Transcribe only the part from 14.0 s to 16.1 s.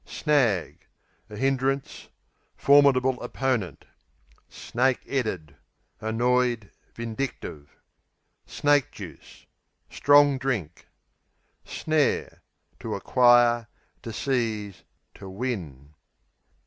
to seize; to win.